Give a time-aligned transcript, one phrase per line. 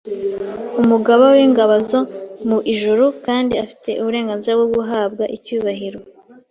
[0.81, 2.01] umugaba w’ingabo zo
[2.49, 5.99] mu ijuru, kandi afite uburenganzira bwo guhabwa icyubahiro